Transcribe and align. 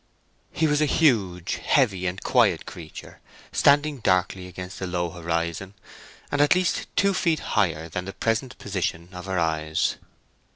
He 0.51 0.65
was 0.65 0.81
a 0.81 0.87
huge, 0.87 1.57
heavy, 1.57 2.07
and 2.07 2.23
quiet 2.23 2.65
creature, 2.65 3.19
standing 3.51 3.99
darkly 3.99 4.47
against 4.47 4.79
the 4.79 4.87
low 4.87 5.11
horizon, 5.11 5.75
and 6.31 6.41
at 6.41 6.55
least 6.55 6.87
two 6.95 7.13
feet 7.13 7.41
higher 7.53 7.87
than 7.87 8.05
the 8.05 8.13
present 8.13 8.57
position 8.57 9.09
of 9.11 9.27
her 9.27 9.37
eyes. 9.37 9.97